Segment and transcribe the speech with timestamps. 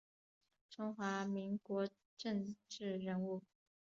[0.67, 3.43] 中华民国政治人物。